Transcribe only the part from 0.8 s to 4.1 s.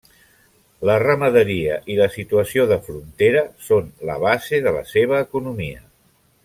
La ramaderia i la situació de frontera són